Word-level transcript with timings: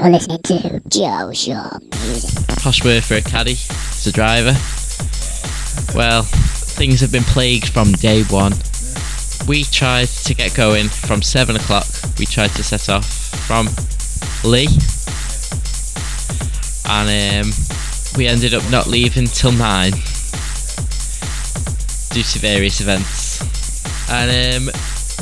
You're 0.00 0.12
listening 0.12 0.40
to 0.44 0.80
Joe 0.88 1.30
Shaw. 1.34 1.78
Posh 2.62 2.82
word 2.82 3.04
for 3.04 3.16
a 3.16 3.20
caddy. 3.20 3.52
It's 3.52 4.06
a 4.06 4.12
driver. 4.12 4.56
Well, 5.94 6.22
things 6.22 7.02
have 7.02 7.12
been 7.12 7.22
plagued 7.24 7.68
from 7.68 7.92
day 7.92 8.22
one. 8.22 8.54
We 9.46 9.64
tried 9.64 10.08
to 10.08 10.34
get 10.34 10.54
going 10.54 10.88
from 10.88 11.20
7 11.20 11.54
o'clock. 11.54 11.84
We 12.18 12.24
tried 12.24 12.48
to 12.52 12.62
set 12.62 12.88
off 12.88 13.04
from 13.46 13.68
Lee. 14.42 14.68
And 16.88 17.44
um, 17.44 17.52
we 18.16 18.26
ended 18.26 18.54
up 18.54 18.68
not 18.70 18.86
leaving 18.86 19.26
till 19.26 19.52
9 19.52 19.90
due 22.12 22.22
to 22.22 22.38
various 22.38 22.80
events. 22.80 23.42
And 24.10 24.66
um, 24.66 24.72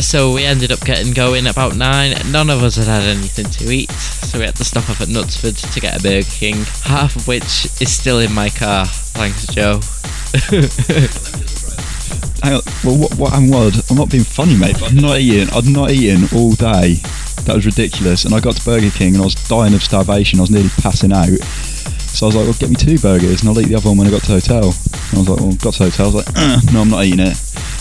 so 0.00 0.32
we 0.32 0.44
ended 0.44 0.70
up 0.72 0.80
getting 0.84 1.12
going 1.12 1.46
about 1.46 1.76
9. 1.76 2.14
None 2.30 2.50
of 2.50 2.62
us 2.62 2.76
had 2.76 2.86
had 2.86 3.02
anything 3.02 3.46
to 3.46 3.72
eat, 3.72 3.90
so 3.90 4.38
we 4.38 4.44
had 4.44 4.56
to 4.56 4.64
stop 4.64 4.88
off 4.88 5.00
at 5.00 5.08
Knutsford 5.08 5.72
to 5.72 5.80
get 5.80 5.98
a 5.98 6.02
Burger 6.02 6.26
King, 6.30 6.56
half 6.84 7.16
of 7.16 7.26
which 7.26 7.66
is 7.80 7.92
still 7.92 8.18
in 8.18 8.32
my 8.32 8.48
car. 8.48 8.86
Thanks, 8.86 9.46
Joe. 9.46 9.80
Hang 12.42 12.54
on. 12.54 12.62
Well, 12.84 12.96
what, 12.96 13.14
what 13.18 13.32
I'm 13.32 13.50
was, 13.50 13.90
I'm 13.90 13.96
not 13.96 14.10
being 14.10 14.24
funny, 14.24 14.56
mate. 14.56 14.76
But 14.78 14.92
I'm 14.92 14.96
not 14.96 15.18
eating. 15.18 15.48
I'd 15.52 15.66
not 15.66 15.90
eaten 15.90 16.28
all 16.36 16.52
day. 16.52 17.02
That 17.44 17.54
was 17.54 17.66
ridiculous. 17.66 18.24
And 18.24 18.34
I 18.34 18.40
got 18.40 18.56
to 18.56 18.64
Burger 18.64 18.90
King 18.90 19.14
and 19.14 19.22
I 19.22 19.24
was 19.24 19.34
dying 19.48 19.74
of 19.74 19.82
starvation. 19.82 20.38
I 20.38 20.42
was 20.42 20.50
nearly 20.50 20.70
passing 20.80 21.12
out. 21.12 21.26
So 21.26 22.26
I 22.26 22.28
was 22.28 22.36
like, 22.36 22.44
well, 22.44 22.54
get 22.58 22.70
me 22.70 22.76
two 22.76 22.98
burgers 22.98 23.40
and 23.40 23.50
I'll 23.50 23.60
eat 23.60 23.68
the 23.68 23.74
other 23.74 23.88
one 23.88 23.98
when 23.98 24.06
I 24.06 24.10
got 24.10 24.22
to 24.22 24.32
the 24.32 24.40
hotel. 24.40 24.64
And 24.64 25.14
I 25.14 25.18
was 25.18 25.28
like, 25.28 25.40
well, 25.40 25.52
got 25.56 25.74
to 25.74 25.84
the 25.84 25.90
hotel. 25.90 26.06
I 26.06 26.14
was 26.14 26.26
like, 26.26 26.36
uh, 26.36 26.60
no, 26.72 26.80
I'm 26.82 26.90
not 26.90 27.04
eating 27.04 27.20
it 27.20 27.36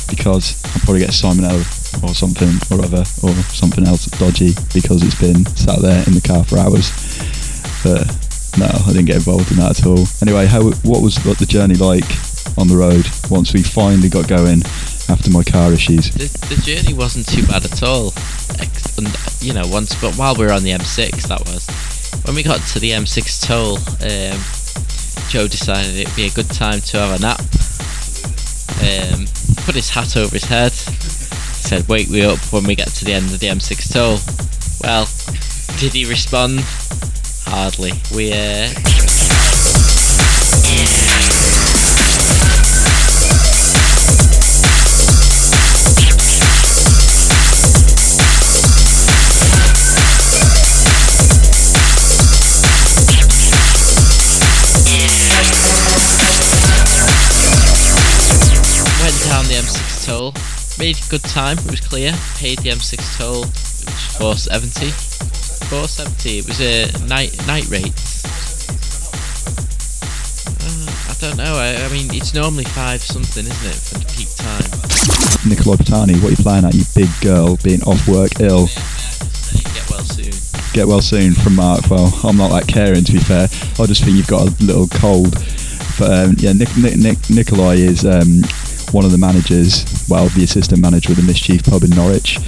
because 0.09 0.63
I'll 0.65 0.81
probably 0.81 0.99
get 0.99 1.13
Simon 1.13 1.45
salmonella 1.45 1.76
or 2.03 2.13
something 2.13 2.53
or 2.71 2.83
other 2.83 3.01
or 3.23 3.33
something 3.53 3.85
else 3.85 4.05
dodgy 4.17 4.53
because 4.73 5.03
it's 5.03 5.19
been 5.19 5.45
sat 5.55 5.79
there 5.81 6.03
in 6.07 6.13
the 6.13 6.21
car 6.21 6.43
for 6.43 6.57
hours. 6.57 6.91
But 7.83 8.05
no, 8.57 8.65
I 8.65 8.93
didn't 8.93 9.05
get 9.05 9.17
involved 9.17 9.51
in 9.51 9.57
that 9.57 9.79
at 9.79 9.85
all. 9.85 10.05
Anyway, 10.21 10.45
how 10.45 10.63
what 10.81 11.01
was 11.01 11.15
the 11.15 11.45
journey 11.45 11.75
like 11.75 12.07
on 12.57 12.67
the 12.67 12.75
road 12.75 13.05
once 13.29 13.53
we 13.53 13.61
finally 13.61 14.09
got 14.09 14.27
going 14.27 14.63
after 15.09 15.29
my 15.29 15.43
car 15.43 15.71
issues? 15.71 16.09
The, 16.11 16.55
the 16.55 16.61
journey 16.61 16.93
wasn't 16.93 17.27
too 17.27 17.45
bad 17.45 17.65
at 17.65 17.83
all. 17.83 18.13
You 19.39 19.53
know, 19.53 19.67
once, 19.67 19.93
but 20.01 20.15
while 20.15 20.35
we 20.35 20.45
were 20.45 20.51
on 20.51 20.63
the 20.63 20.71
M6, 20.71 21.27
that 21.27 21.39
was. 21.45 21.69
When 22.25 22.35
we 22.35 22.43
got 22.43 22.59
to 22.73 22.79
the 22.79 22.91
M6 22.91 23.45
toll, 23.45 23.77
um, 23.77 24.39
Joe 25.29 25.47
decided 25.47 25.95
it'd 25.95 26.15
be 26.15 26.25
a 26.25 26.31
good 26.31 26.49
time 26.49 26.81
to 26.81 26.97
have 26.97 27.19
a 27.19 27.21
nap. 27.21 27.39
Um, 28.81 29.27
put 29.65 29.75
his 29.75 29.89
hat 29.89 30.17
over 30.17 30.33
his 30.33 30.45
head. 30.45 30.73
Said, 31.67 31.85
"Wake 31.89 32.09
me 32.09 32.21
up 32.21 32.39
when 32.53 32.63
we 32.63 32.75
get 32.75 32.87
to 32.87 33.03
the 33.03 33.11
end 33.11 33.25
of 33.25 33.41
the 33.41 33.47
M6 33.47 33.91
toll." 33.91 34.19
Well, 34.81 35.05
did 35.81 35.91
he 35.91 36.05
respond? 36.05 36.61
Hardly. 37.43 37.91
We 38.15 38.31
uh, 38.31 38.69
went 59.03 59.19
down 59.25 59.43
the 59.47 59.59
M6 59.59 60.05
toll. 60.05 60.56
Made 60.79 60.97
good 61.09 61.23
time. 61.23 61.57
It 61.57 61.71
was 61.71 61.81
clear. 61.81 62.11
Paid 62.37 62.59
the 62.59 62.69
M6 62.69 63.17
toll, 63.17 63.41
which 63.41 64.21
was 64.21 64.45
470. 64.45 64.91
470. 65.73 66.37
It 66.37 66.47
was 66.47 66.61
a 66.61 66.85
night 67.07 67.33
night 67.47 67.65
rate. 67.67 67.97
Uh, 70.61 70.85
I 71.09 71.15
don't 71.19 71.37
know. 71.37 71.57
I, 71.57 71.81
I 71.81 71.89
mean, 71.89 72.13
it's 72.13 72.35
normally 72.35 72.65
five 72.65 73.01
something, 73.01 73.45
isn't 73.45 73.67
it, 73.67 73.73
for 73.73 73.97
the 73.97 74.05
peak 74.13 74.29
time? 74.37 74.69
Nicola 75.49 75.77
Patani, 75.77 76.21
what 76.21 76.29
are 76.29 76.37
you 76.37 76.43
playing 76.43 76.65
at, 76.65 76.75
you 76.75 76.83
big 76.93 77.09
girl, 77.21 77.57
being 77.63 77.81
off 77.83 78.07
work 78.07 78.39
ill? 78.39 78.67
Get 79.73 79.89
well 79.89 80.05
soon. 80.05 80.33
Get 80.73 80.85
well 80.87 81.01
soon 81.01 81.33
from 81.33 81.55
Mark. 81.55 81.89
Well, 81.89 82.13
I'm 82.23 82.37
not 82.37 82.49
that 82.49 82.67
caring 82.67 83.03
to 83.03 83.11
be 83.13 83.19
fair. 83.19 83.49
I 83.79 83.85
just 83.89 84.03
think 84.03 84.15
you've 84.15 84.27
got 84.27 84.45
a 84.45 84.63
little 84.63 84.87
cold. 84.87 85.33
But 85.97 86.13
um, 86.13 86.35
yeah, 86.37 86.53
Nick, 86.53 86.69
Nick, 86.77 86.97
Nick, 86.97 87.17
Nikolai 87.31 87.81
is 87.81 88.05
um, 88.05 88.45
one 88.91 89.05
of 89.05 89.11
the 89.11 89.17
managers, 89.17 89.85
well, 90.09 90.27
the 90.29 90.43
assistant 90.43 90.81
manager 90.81 91.11
of 91.11 91.17
the 91.17 91.23
Mischief 91.23 91.63
pub 91.63 91.83
in 91.83 91.89
Norwich. 91.91 92.39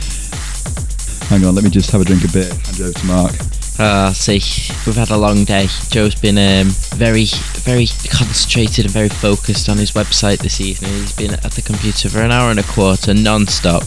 Hang 1.27 1.45
on, 1.45 1.53
let 1.53 1.63
me 1.63 1.69
just 1.69 1.91
have 1.91 2.01
a 2.01 2.05
drink 2.05 2.23
of 2.23 2.33
beer. 2.33 2.49
Hand 2.49 2.81
over 2.81 2.93
to 2.93 3.05
Mark. 3.05 3.35
Ah, 3.81 4.11
see, 4.13 4.41
we've 4.85 4.95
had 4.95 5.09
a 5.09 5.17
long 5.17 5.45
day. 5.45 5.67
Joe's 5.89 6.15
been 6.15 6.37
um, 6.37 6.67
very, 6.95 7.25
very 7.63 7.87
concentrated 8.09 8.85
and 8.85 8.93
very 8.93 9.09
focused 9.09 9.69
on 9.69 9.77
his 9.77 9.91
website 9.91 10.39
this 10.39 10.59
evening. 10.59 10.91
He's 10.91 11.15
been 11.15 11.33
at 11.33 11.51
the 11.51 11.61
computer 11.61 12.09
for 12.09 12.19
an 12.19 12.31
hour 12.31 12.51
and 12.51 12.59
a 12.59 12.63
quarter, 12.63 13.13
non-stop. 13.13 13.83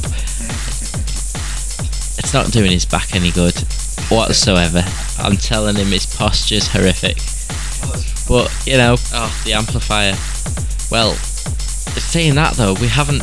It's 2.16 2.32
not 2.32 2.52
doing 2.52 2.70
his 2.70 2.86
back 2.86 3.14
any 3.14 3.30
good 3.32 3.58
whatsoever. 4.08 4.82
I'm 5.18 5.36
telling 5.36 5.76
him 5.76 5.88
his 5.88 6.06
posture's 6.06 6.68
horrific. 6.68 7.18
But 8.28 8.50
you 8.66 8.78
know, 8.78 8.96
oh, 9.12 9.42
the 9.44 9.52
amplifier. 9.52 10.14
Well, 10.90 11.16
saying 12.00 12.34
that 12.36 12.54
though, 12.54 12.74
we 12.74 12.88
haven't 12.88 13.22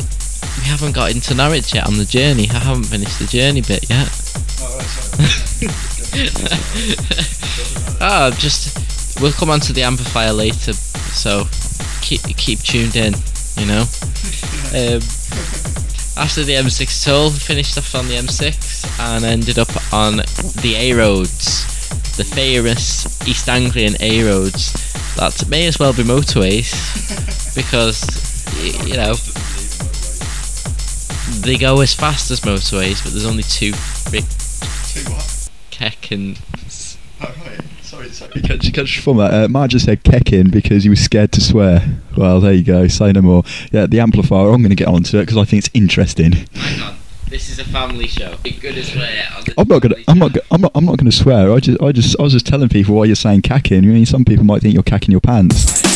we 0.58 0.64
haven't 0.64 0.92
got 0.92 1.10
into 1.10 1.34
Norwich 1.34 1.74
yet 1.74 1.86
on 1.86 1.96
the 1.96 2.04
journey. 2.04 2.48
I 2.50 2.58
haven't 2.58 2.84
finished 2.84 3.18
the 3.18 3.26
journey 3.26 3.60
bit 3.62 3.88
yet. 3.88 4.08
oh, 8.00 8.30
just 8.38 9.20
we'll 9.20 9.32
come 9.32 9.50
on 9.50 9.60
to 9.60 9.72
the 9.72 9.82
amplifier 9.82 10.32
later, 10.32 10.72
so 10.72 11.44
keep 12.02 12.22
keep 12.36 12.60
tuned 12.60 12.96
in. 12.96 13.14
You 13.56 13.66
know. 13.66 13.84
Um, 14.72 15.00
after 16.16 16.44
the 16.44 16.52
M6 16.52 17.04
toll, 17.04 17.30
finished 17.30 17.78
off 17.78 17.94
on 17.94 18.06
the 18.06 18.14
M6 18.14 19.00
and 19.00 19.24
ended 19.24 19.58
up 19.58 19.70
on 19.92 20.16
the 20.16 20.74
A 20.76 20.92
roads, 20.92 21.88
the 22.16 22.24
famous 22.24 23.26
East 23.26 23.48
Anglian 23.48 23.94
A 24.00 24.24
roads. 24.24 24.72
That 25.16 25.48
may 25.48 25.66
as 25.66 25.78
well 25.78 25.92
be 25.92 26.02
motorways 26.02 26.70
because 27.54 28.29
you 28.60 28.96
know 28.96 29.14
they 31.40 31.56
go 31.56 31.80
as 31.80 31.94
fast 31.94 32.30
as 32.30 32.40
motorways, 32.40 33.02
but 33.02 33.12
there's 33.12 33.26
only 33.26 33.42
two 33.42 33.72
big 34.10 34.24
Keck 35.70 36.10
and 36.12 36.38
You 38.34 38.42
catch, 38.42 38.64
you 38.64 38.72
catch 38.72 39.00
from 39.00 39.16
that. 39.16 39.32
Uh, 39.32 39.48
Mark 39.48 39.70
just 39.70 39.86
said 39.86 40.04
kecking 40.04 40.50
because 40.50 40.84
he 40.84 40.90
was 40.90 41.00
scared 41.00 41.32
to 41.32 41.40
swear. 41.40 42.00
Well, 42.16 42.40
there 42.40 42.52
you 42.52 42.62
go. 42.62 42.86
Say 42.88 43.12
no 43.12 43.22
more. 43.22 43.44
Yeah, 43.72 43.86
the 43.86 44.00
amplifier. 44.00 44.50
I'm 44.50 44.62
going 44.62 44.70
to 44.70 44.74
get 44.76 44.88
onto 44.88 45.18
it 45.18 45.22
because 45.22 45.36
I 45.36 45.44
think 45.44 45.64
it's 45.64 45.70
interesting. 45.74 46.32
Hang 46.54 46.82
on. 46.82 46.96
This 47.28 47.48
is 47.48 47.58
a 47.58 47.64
family 47.64 48.08
show. 48.08 48.36
Be 48.42 48.50
good 48.50 48.76
as 48.76 48.92
swear. 48.92 49.26
I'm 49.56 49.68
not 49.68 49.80
gonna. 49.80 49.94
family 49.94 50.04
I'm 50.08 50.18
not. 50.18 50.36
I'm 50.50 50.60
not. 50.60 50.72
I'm 50.74 50.84
not 50.84 50.98
going 50.98 51.10
to 51.10 51.16
swear. 51.16 51.52
I 51.52 51.60
just. 51.60 51.80
I 51.80 51.92
just. 51.92 52.18
I 52.18 52.22
was 52.22 52.32
just 52.32 52.46
telling 52.46 52.68
people 52.68 52.94
why 52.94 53.04
you're 53.04 53.16
saying 53.16 53.42
cacking. 53.42 53.78
I 53.78 53.86
mean, 53.86 54.06
some 54.06 54.24
people 54.24 54.44
might 54.44 54.62
think 54.62 54.74
you're 54.74 54.82
cacking 54.82 55.12
your 55.12 55.20
pants. 55.20 55.89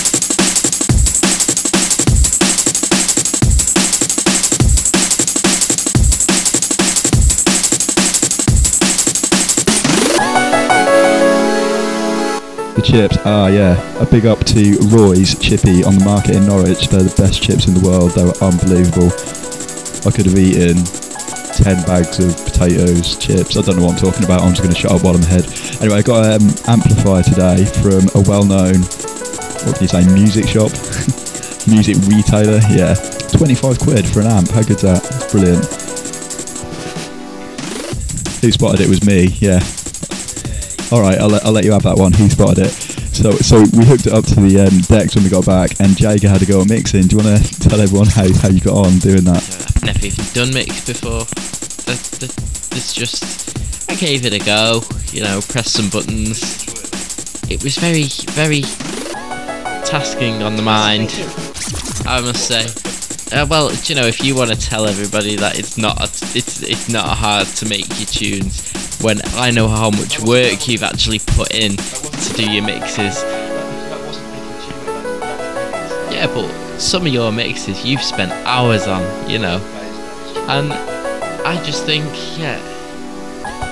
The 12.75 12.83
chips, 12.83 13.17
ah 13.25 13.47
yeah, 13.47 13.79
a 14.03 14.07
big 14.07 14.27
up 14.27 14.43
to 14.47 14.77
Roy's 14.91 15.39
Chippy 15.39 15.85
on 15.85 15.97
the 15.97 16.05
market 16.05 16.35
in 16.35 16.47
Norwich. 16.47 16.89
They're 16.89 17.07
the 17.07 17.15
best 17.15 17.41
chips 17.41 17.69
in 17.69 17.75
the 17.75 17.81
world. 17.87 18.11
They 18.19 18.25
were 18.25 18.35
unbelievable. 18.43 19.15
I 20.03 20.11
could 20.11 20.27
have 20.27 20.35
eaten 20.35 20.83
10 21.55 21.87
bags 21.87 22.19
of 22.19 22.35
potatoes, 22.45 23.15
chips. 23.17 23.57
I 23.57 23.63
don't 23.63 23.79
know 23.79 23.87
what 23.87 23.95
I'm 23.95 24.03
talking 24.03 24.25
about. 24.25 24.43
I'm 24.43 24.51
just 24.51 24.63
going 24.63 24.75
to 24.75 24.81
shut 24.81 24.91
up 24.91 25.05
while 25.07 25.15
I'm 25.15 25.23
ahead. 25.23 25.47
Anyway, 25.79 25.99
I 25.99 26.03
got 26.03 26.27
an 26.27 26.43
um, 26.43 26.55
amplifier 26.67 27.23
today 27.23 27.63
from 27.79 28.11
a 28.19 28.27
well 28.27 28.43
known, 28.43 28.83
what 29.63 29.79
can 29.79 29.87
you 29.87 29.93
say, 29.95 30.03
music 30.11 30.51
shop? 30.51 30.75
music 31.71 31.95
retailer. 32.11 32.59
Yeah. 32.75 32.99
25 33.39 33.79
quid 33.79 34.03
for 34.03 34.21
an 34.21 34.27
amp. 34.27 34.51
How 34.51 34.67
good's 34.67 34.83
that? 34.83 34.99
Brilliant. 35.31 35.63
Who 38.43 38.51
spotted 38.51 38.83
it 38.83 38.89
was 38.91 39.07
me. 39.07 39.31
Yeah. 39.39 39.63
All 40.95 41.01
right, 41.01 41.19
I'll 41.19 41.27
let, 41.27 41.45
I'll 41.45 41.51
let 41.51 41.65
you 41.65 41.73
have 41.73 41.83
that 41.83 41.99
one. 41.99 42.13
He 42.13 42.29
spotted 42.29 42.67
it. 42.67 42.71
So 42.71 43.33
so 43.33 43.59
we 43.77 43.85
hooked 43.85 44.07
it 44.07 44.13
up 44.13 44.25
to 44.27 44.37
the 44.37 44.61
um, 44.61 44.79
decks 44.87 45.17
when 45.17 45.25
we 45.25 45.31
got 45.31 45.45
back, 45.45 45.81
and 45.81 45.97
Jager 45.97 46.29
had 46.29 46.39
to 46.39 46.47
go 46.47 46.61
at 46.61 46.69
mixing. 46.69 47.09
Do 47.09 47.17
you 47.17 47.25
want 47.25 47.43
to 47.43 47.61
tell 47.69 47.81
everyone 47.81 48.07
how, 48.07 48.33
how 48.39 48.47
you 48.49 48.61
got 48.61 48.87
on 48.87 49.03
doing 49.03 49.25
that? 49.25 49.43
I've 49.75 49.83
never 49.83 50.07
even 50.07 50.25
done 50.35 50.55
mix 50.55 50.87
before. 50.87 51.27
That, 51.91 51.99
that, 52.23 52.93
just 52.95 53.91
I 53.91 53.97
gave 53.97 54.25
it 54.25 54.35
a 54.35 54.39
go. 54.39 54.83
You 55.11 55.25
know, 55.25 55.41
pressed 55.43 55.75
some 55.75 55.91
buttons. 55.91 56.63
It 57.51 57.65
was 57.65 57.77
very, 57.77 58.07
very 58.31 58.63
tasking 59.83 60.45
on 60.45 60.55
the 60.55 60.63
mind. 60.63 61.11
I 62.07 62.21
must 62.23 62.47
say. 62.47 62.71
Uh, 63.37 63.45
well, 63.51 63.75
you 63.87 63.97
know, 63.97 64.07
if 64.07 64.23
you 64.23 64.37
want 64.37 64.51
to 64.51 64.57
tell 64.57 64.87
everybody 64.87 65.35
that 65.35 65.59
it's 65.59 65.77
not, 65.77 65.99
a, 65.99 66.05
it's 66.39 66.63
it's 66.63 66.89
not 66.89 67.19
hard 67.19 67.49
to 67.49 67.69
make 67.69 67.89
your 67.99 68.07
tunes, 68.07 68.63
when 69.01 69.21
I 69.35 69.51
know 69.51 69.69
how 69.69 69.91
much 69.91 70.21
work 70.21 70.69
you've 70.69 70.83
actually 70.83 71.19
put 71.19 71.53
in 71.55 71.77
to 71.77 72.33
do 72.35 72.51
your 72.51 72.65
mixes. 72.65 73.23
Yeah, 76.13 76.27
but 76.33 76.49
some 76.79 77.07
of 77.07 77.13
your 77.13 77.33
mixes 77.33 77.85
you've 77.85 78.03
spent 78.03 78.33
hours 78.47 78.87
on, 78.87 79.03
you 79.31 79.39
know, 79.39 79.59
and 80.49 80.73
I 81.47 81.63
just 81.65 81.85
think, 81.85 82.05
yeah, 82.39 82.59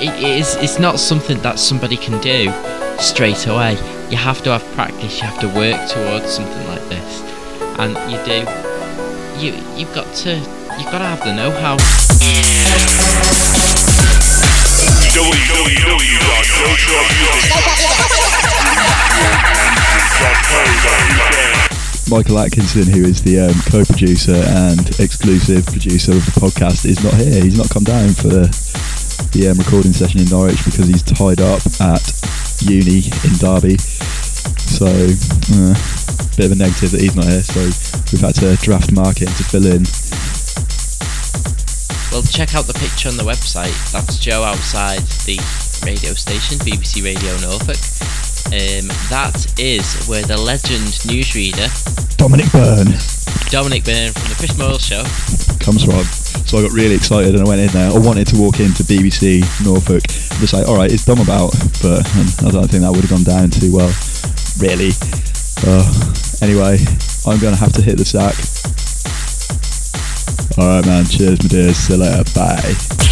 it 0.01 0.23
is. 0.23 0.55
It's 0.57 0.79
not 0.79 0.99
something 0.99 1.41
that 1.43 1.59
somebody 1.59 1.97
can 1.97 2.21
do 2.21 2.53
straight 3.01 3.47
away. 3.47 3.77
You 4.11 4.17
have 4.17 4.43
to 4.43 4.51
have 4.51 4.65
practice. 4.75 5.21
You 5.21 5.27
have 5.27 5.41
to 5.41 5.49
work 5.49 5.89
towards 5.89 6.27
something 6.27 6.67
like 6.69 6.87
this, 6.89 7.23
and 7.79 7.97
you 8.11 8.19
do. 8.25 8.45
You 9.41 9.55
you've 9.77 9.95
got 9.95 10.13
to 10.17 10.37
you've 10.37 10.91
got 10.93 10.99
to 10.99 11.07
have 11.07 11.21
the 11.25 11.33
know-how. 11.35 11.77
Michael 22.09 22.38
Atkinson, 22.38 22.88
who 22.88 23.05
is 23.05 23.20
the 23.20 23.41
um, 23.41 23.55
co-producer 23.69 24.37
and 24.37 24.81
exclusive 25.00 25.67
producer 25.67 26.12
of 26.12 26.25
the 26.25 26.32
podcast, 26.41 26.87
is 26.87 27.05
not 27.05 27.12
here. 27.14 27.44
He's 27.44 27.59
not 27.59 27.69
come 27.69 27.85
down 27.85 28.09
for 28.17 28.49
the 29.37 29.49
um, 29.53 29.59
recording 29.59 29.93
session 29.93 30.20
in 30.20 30.29
Norwich 30.29 30.64
because 30.64 30.88
he's 30.88 31.03
tied 31.03 31.41
up 31.41 31.61
at 31.81 32.05
uni 32.64 33.05
in 33.29 33.32
Derby. 33.37 33.76
So, 33.76 34.88
uh, 34.88 35.76
bit 36.37 36.47
of 36.49 36.53
a 36.53 36.56
negative 36.56 36.93
that 36.93 37.00
he's 37.00 37.17
not 37.17 37.29
here. 37.29 37.43
So 37.44 37.61
we've 38.12 38.25
had 38.25 38.35
to 38.41 38.56
draft 38.64 38.93
Mark 38.93 39.20
in 39.20 39.29
to 39.29 39.44
fill 39.44 39.67
in. 39.67 39.85
Well, 42.12 42.20
check 42.20 42.55
out 42.55 42.69
the 42.69 42.76
picture 42.76 43.09
on 43.09 43.17
the 43.17 43.25
website. 43.25 43.73
That's 43.91 44.19
Joe 44.19 44.44
outside 44.44 45.00
the 45.25 45.41
radio 45.81 46.12
station, 46.12 46.61
BBC 46.61 47.00
Radio 47.00 47.32
Norfolk. 47.41 47.81
Um, 48.53 48.93
that 49.09 49.49
is 49.56 50.05
where 50.05 50.20
the 50.20 50.37
legend 50.37 50.93
newsreader 51.09 51.73
Dominic 52.20 52.53
Byrne 52.53 52.93
Dominic 53.49 53.88
Byrne 53.88 54.12
from 54.12 54.29
the 54.29 54.37
Chris 54.37 54.53
Moyles 54.61 54.85
Show 54.85 55.00
comes 55.64 55.88
from. 55.88 56.05
So 56.44 56.59
I 56.59 56.69
got 56.69 56.76
really 56.76 56.94
excited 56.94 57.32
and 57.32 57.41
I 57.41 57.49
went 57.49 57.64
in 57.64 57.73
there. 57.73 57.88
I 57.88 57.97
wanted 57.97 58.26
to 58.29 58.37
walk 58.37 58.61
into 58.61 58.85
BBC 58.85 59.41
Norfolk 59.64 60.05
and 60.05 60.37
just 60.37 60.53
like, 60.53 60.69
all 60.69 60.76
right, 60.76 60.93
it's 60.93 61.09
Dom 61.09 61.20
about, 61.20 61.56
but 61.81 62.05
um, 62.12 62.29
I 62.44 62.53
don't 62.53 62.69
think 62.69 62.85
that 62.85 62.93
would 62.93 63.09
have 63.09 63.11
gone 63.11 63.25
down 63.25 63.49
too 63.49 63.73
well, 63.73 63.88
really. 64.61 64.93
Uh, 65.64 65.81
anyway, 66.44 66.76
I'm 67.25 67.41
going 67.41 67.56
to 67.56 67.61
have 67.61 67.73
to 67.73 67.82
hit 67.82 67.97
the 67.97 68.05
sack. 68.05 68.37
All 70.58 70.66
right, 70.66 70.87
man. 70.87 71.04
Cheers, 71.06 71.43
my 71.43 71.49
dears. 71.49 71.76
See 71.76 71.94
you 71.94 72.00
later. 72.00 72.25
Bye. 72.34 73.12